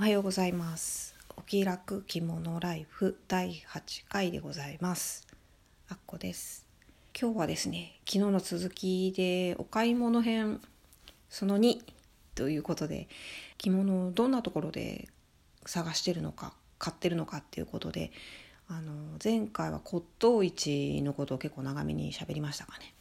[0.00, 1.14] おはようございます。
[1.36, 5.26] お気楽着物ライフ第8回でございます。
[5.90, 6.66] あっこです。
[7.14, 10.62] 今日はですね昨日の続きでお買い物編
[11.28, 11.82] その2
[12.34, 13.08] ということで
[13.58, 15.06] 着物をどんなところで
[15.66, 18.10] 探してるのか買ってるのかっていうことで
[18.68, 22.94] あの前回は骨董市のことを結構長めに喋りましたかね。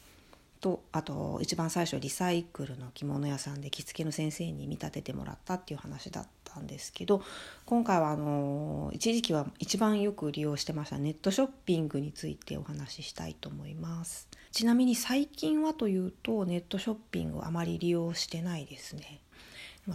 [0.62, 7.22] とあと一番最初リサイクルの着物屋さんで着付けの先生に見立ててもらったっていう話だったんですけど
[7.66, 14.28] 今回はあの一時期は一番よく利用してましたネットショッピングについてお話ししたいと思います。
[14.52, 19.22] ちなみに最近はというとネットショッピングあまり利用してないですね。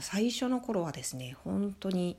[0.00, 2.16] 最初の頃はですね本当に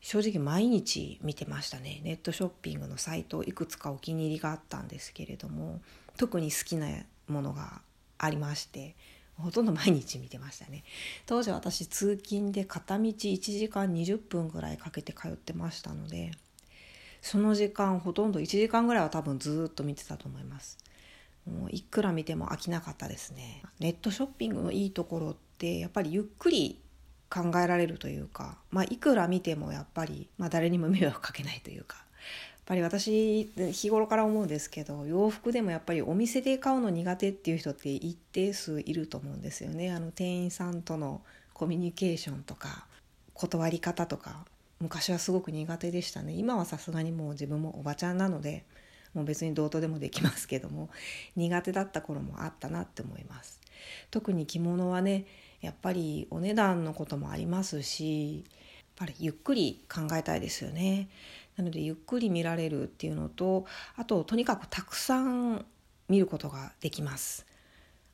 [0.00, 2.00] 正直毎日見てましたね。
[2.04, 5.80] ネットショッピングのサイトいくつかお気に入りがあったんですけれども
[6.16, 6.88] 特に好きな
[7.32, 7.82] ものが
[8.18, 8.94] ありまして
[9.36, 10.84] ほとんど毎日見てましたね。
[11.26, 16.32] 当時私通勤で片道1時間20分ぐらいかけて通ってましたので
[17.22, 20.78] その時間ほとんど1時間ぐらいは多分ずっと見てたと思います。
[21.50, 23.62] もういくら見ても飽きなかったですね。
[23.80, 26.80] ネットショッピングのいいところってやっぱりゆっくり
[27.32, 32.04] 考えられるというか、まあ、いくら見てもやっぱり、まあ、誰にも迷惑かけないというか
[32.64, 39.90] ぱり私日頃から思うんですけど洋服でもやっぱりお店で買うの苦手っていう人って一定数いると思うんですよね。
[39.92, 42.86] あの店員さんとのコミュニケーションとか
[43.34, 44.44] 断り方とか
[44.80, 46.32] 昔はすごく苦手でしたね。
[46.34, 48.64] 今はさすがにもう自分もおばちゃんなので
[49.14, 50.88] もう別にどうとでもできますけども
[51.36, 53.60] 苦手だった頃もあったなって思います。
[54.10, 55.26] 特に着物はね
[55.60, 58.44] やっぱりお値段のこともありますしやっ
[58.96, 61.08] ぱりゆっくり考えたいですよね。
[61.56, 65.64] なのでゆっくり見られるっていうのとあととにかくたくさん
[66.08, 67.46] 見ることができます。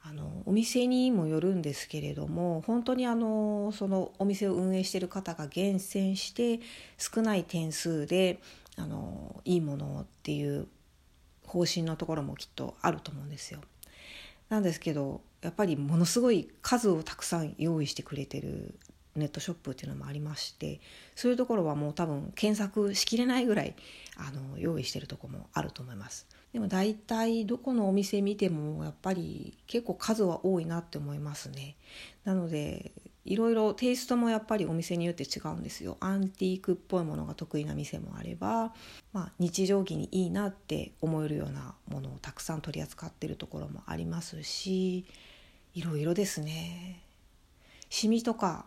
[0.01, 6.61] あのお店にもよるんですけれども本当にあのそのお店を運営している方が厳選して
[6.97, 8.39] 少ない点数で
[8.77, 10.69] あのいいものっていう
[11.45, 13.61] 方針のところもきっとあると思うんですよ。
[14.49, 18.79] なんですけどやっぱりものすごい数をたくさん用意してくれてる
[19.19, 20.81] ネットショップっていうのもありまして
[21.15, 23.75] そういうところはもう多分検索しきれないぐらい
[24.17, 26.27] あの用意してるとこもあると思います。
[26.53, 31.77] でも大体どこのお店見てもやっぱり結構数は多いなって思いますね。
[32.25, 32.93] なので
[33.29, 35.99] いろいろテイストもやっぱりお店によって違うんですよ。
[36.01, 38.73] アンティークっぽいものが得意な店もあれば、
[39.13, 45.05] まあ、日常着にいいなって思えるようなものをたくさん取り扱ってるところもありますし
[45.75, 47.03] いろいろですね。
[47.91, 48.65] シミとか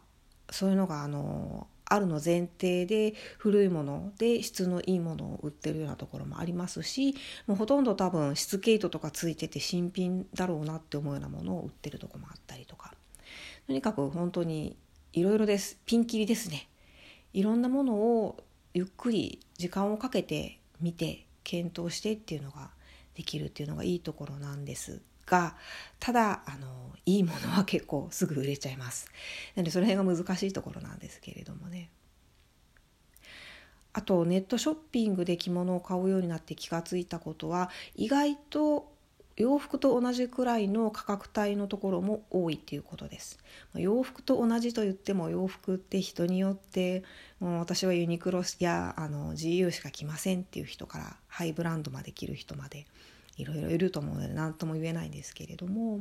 [0.52, 7.16] そういうのがあのあるの前提で古いもので質のいいものを売ってるようなところもありますし
[7.48, 12.94] もうほとんど多分質ケイトとかついてて新品だろうなって思うようなものを売ってるとこもあったりとか。
[13.68, 14.78] とにかく本当に
[15.14, 15.80] いろいろです。
[15.86, 16.70] ピンキリですね。
[17.34, 22.72] いろんなものをゆっくり時間をかけて見て検討してっていうのが
[23.16, 25.02] できるっていうのがいいところなんです。
[25.26, 25.56] が
[26.00, 26.68] ただあの
[27.06, 29.08] いいものは結構すぐ売れちゃいます。
[29.56, 31.90] なのでその辺が難しいところなんですけれどもね。
[33.94, 38.92] あとネットショッピングで着物を買うようになって気が付いたことは意外と
[39.38, 43.40] 洋服と同じくらいの価格帯のところも多いっていうことです。
[43.76, 47.04] 洋服と同じと言っても洋服って人によって
[47.40, 52.86] もう私はユニクロやあの GU しか着ませんっていう人からハイブランドまで着る人まで。
[53.38, 56.00] いろいろいると思うので何とも言えないんですけれども、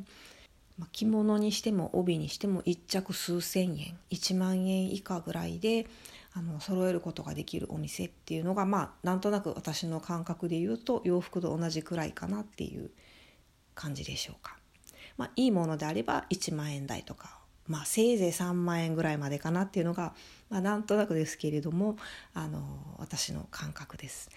[0.79, 5.87] まあ、着物にしても帯にしても1着数千円1万円以下ぐらいで
[6.33, 12.91] あの揃えることができるお店っていうのがまあなんとなく私の感覚で言うと洋服と同じくらいかなっていう
[13.75, 14.57] 感じでしょうか。
[15.17, 20.15] まあ、いいものであれば1万円台とか、まあ、せいぜい3万円ぐらいまでかなっていうのが、
[20.49, 21.97] まあ、なんとなくですけれども
[22.33, 22.63] あの
[22.99, 24.31] 私の感覚です。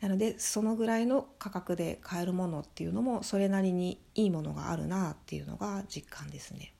[0.00, 6.72] なのでそのぐらいの価格で買えるものっていうのもそれなりにいいものがあるなっていうのが実感ですね。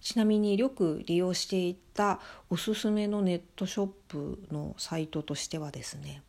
[0.00, 6.22] ちなみによく利用していたおすすめのネットショップのサイトとしてはですね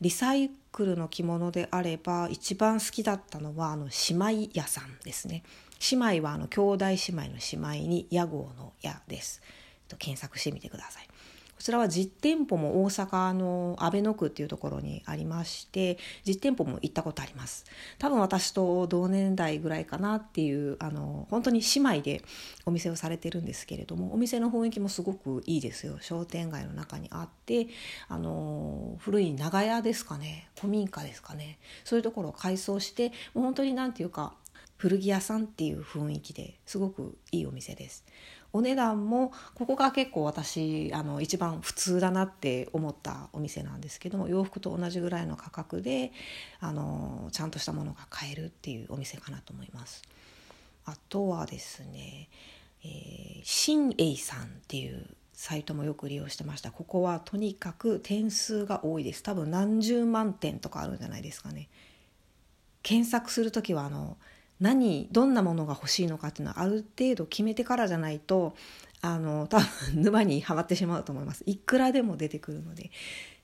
[0.00, 5.42] リサイクルの着物であれば一番好きだったのはあの姉妹屋さんですね。
[5.90, 7.28] 姉妹はあの兄弟姉妹の
[7.72, 9.42] 姉妹に屋号の屋です。
[9.98, 11.08] 検索してみてください。
[11.64, 17.64] ちらは実店舗も大阪の阿倍野区っていうところにありまして実店舗も行ったことあります。
[17.98, 22.22] 多分私と同年代ぐらいかなっていうあの本当に姉妹で
[22.66, 25.96] お店をされてるんですけれどもお店の雰囲気もすごくいいですよ。
[26.02, 27.68] 商店街の中にあって
[28.08, 30.50] あの古い長屋ですかね。
[30.60, 31.58] 古民家ですかね。
[31.84, 34.34] そういうところを改装してもう本当に何て言うか
[34.76, 38.04] 古着屋さんっていう雰囲気ですごくいいお店です。
[38.54, 46.12] お値段もここが結構私あの一番普通だなって思ったお店なんですけども洋服と同じぐらいの価格で
[46.60, 50.02] あのちゃんとしたものが買えるっていうお店かなと思います。
[50.84, 52.28] あとはですね、
[52.84, 56.70] えー、新栄さんっていうサイトもよく利用してました。
[56.70, 59.24] ここはとにかく点数が多いです。
[59.24, 61.68] 多分何十万点とかあるんじゃないですかね。
[62.84, 64.16] 検索する時はあの
[64.64, 68.56] 何どんなものが欲しいのかっていうのはある程度決めてからじゃないと
[69.02, 69.68] あの多分
[70.02, 71.44] 沼にはまってしまうと思います。
[71.46, 72.90] いくらでも出てくるので。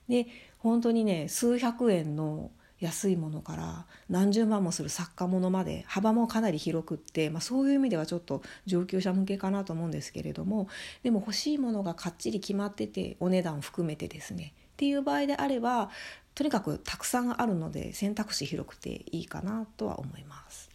[0.09, 0.25] で
[0.57, 10.67] 本当にね数百円の安いものから何十万もする作家物まで幅もかなり広くって、まあ、そういう意味ではちょっと上級者向けかなと思うんですけれども
[11.03, 14.53] でも欲しいものがかっちり決まっててお値段含めてですね。
[14.73, 15.91] っていう場合であれば
[16.33, 20.71] とにかくたくさんあるので選択肢広くていいかなとは思います。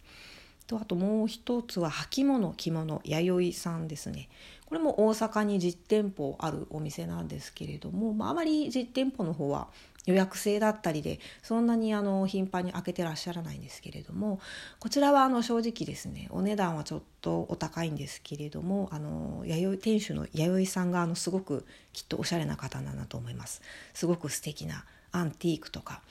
[0.67, 4.29] とあともう一つは履物着物弥生さんですね。
[4.65, 9.69] これも大阪に実店舗あるお店なんですけれども、まあ、あまり実店舗の方は
[10.07, 14.39] 予約制だったりでそんなにあの頻繁に開けてらっしゃらないんですけれども
[14.79, 23.61] こちらはあの正直ですねお値段はちょっとお高いんですけれどもあの弥生店主の弥生さんがあのすごくきっとおしゃれな方だなと思います。
[23.93, 26.01] すごく素敵なアンティークとか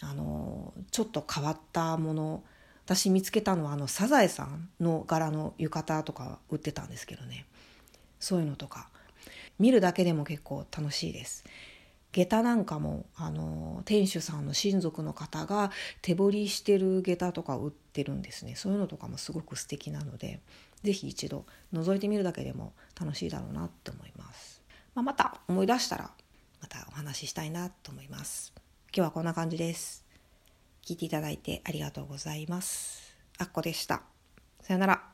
[0.00, 2.42] あのちょっと変わったもの
[2.84, 7.46] 私見つけたのはあのサザエさんの柄の浴衣とか売ってたんですけどね。
[8.20, 8.88] そういうのとか。
[9.58, 11.44] 見るだけでも結構楽しいです。
[12.12, 18.54] 下駄なんかもあの店主さんの親族の方が手彫りしてる下駄とか売ってるんですね。
[18.54, 20.40] そういうのとかもすごく素敵なので
[20.84, 24.62] 是非一度覗いてみるだけでも楽しいだろうなって思います、
[24.94, 26.10] まあ、また思い出したら
[26.60, 28.52] またお話ししたいなと思います。
[28.96, 30.03] 今日はこんな感じです。
[30.84, 33.16] 聞いていただいてありがとうございます。
[33.38, 34.02] あっこでした。
[34.60, 35.13] さよなら。